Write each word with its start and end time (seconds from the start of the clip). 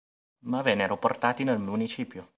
Ma 0.45 0.63
vennero 0.63 0.97
portati 0.97 1.43
nel 1.43 1.59
Municipio. 1.59 2.27